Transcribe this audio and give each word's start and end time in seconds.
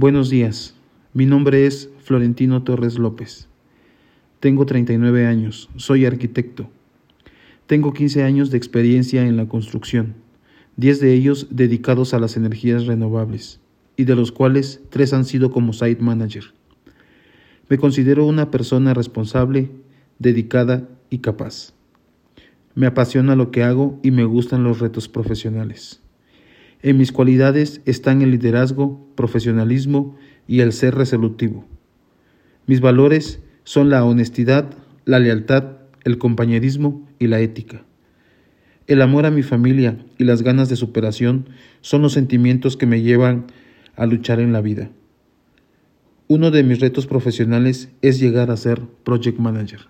Buenos 0.00 0.30
días, 0.30 0.76
mi 1.12 1.26
nombre 1.26 1.66
es 1.66 1.90
Florentino 1.98 2.62
Torres 2.62 3.00
López. 3.00 3.48
Tengo 4.38 4.64
39 4.64 5.26
años, 5.26 5.68
soy 5.74 6.06
arquitecto. 6.06 6.70
Tengo 7.66 7.92
15 7.92 8.22
años 8.22 8.52
de 8.52 8.58
experiencia 8.58 9.26
en 9.26 9.36
la 9.36 9.48
construcción, 9.48 10.14
10 10.76 11.00
de 11.00 11.14
ellos 11.14 11.48
dedicados 11.50 12.14
a 12.14 12.20
las 12.20 12.36
energías 12.36 12.86
renovables, 12.86 13.58
y 13.96 14.04
de 14.04 14.14
los 14.14 14.30
cuales 14.30 14.80
3 14.90 15.14
han 15.14 15.24
sido 15.24 15.50
como 15.50 15.72
site 15.72 16.00
manager. 16.00 16.44
Me 17.68 17.76
considero 17.76 18.24
una 18.24 18.52
persona 18.52 18.94
responsable, 18.94 19.68
dedicada 20.20 20.88
y 21.10 21.18
capaz. 21.18 21.72
Me 22.76 22.86
apasiona 22.86 23.34
lo 23.34 23.50
que 23.50 23.64
hago 23.64 23.98
y 24.04 24.12
me 24.12 24.22
gustan 24.22 24.62
los 24.62 24.78
retos 24.78 25.08
profesionales. 25.08 26.00
En 26.82 26.96
mis 26.96 27.10
cualidades 27.10 27.80
están 27.86 28.22
el 28.22 28.30
liderazgo, 28.30 29.08
profesionalismo 29.16 30.16
y 30.46 30.60
el 30.60 30.72
ser 30.72 30.94
resolutivo. 30.94 31.66
Mis 32.66 32.80
valores 32.80 33.42
son 33.64 33.90
la 33.90 34.04
honestidad, 34.04 34.70
la 35.04 35.18
lealtad, 35.18 35.78
el 36.04 36.18
compañerismo 36.18 37.06
y 37.18 37.26
la 37.26 37.40
ética. 37.40 37.84
El 38.86 39.02
amor 39.02 39.26
a 39.26 39.30
mi 39.30 39.42
familia 39.42 39.98
y 40.16 40.24
las 40.24 40.42
ganas 40.42 40.68
de 40.68 40.76
superación 40.76 41.48
son 41.80 42.02
los 42.02 42.12
sentimientos 42.12 42.76
que 42.76 42.86
me 42.86 43.02
llevan 43.02 43.46
a 43.96 44.06
luchar 44.06 44.40
en 44.40 44.52
la 44.52 44.60
vida. 44.60 44.90
Uno 46.28 46.50
de 46.50 46.62
mis 46.62 46.80
retos 46.80 47.06
profesionales 47.06 47.90
es 48.02 48.20
llegar 48.20 48.50
a 48.50 48.56
ser 48.56 48.82
project 49.02 49.38
manager. 49.38 49.80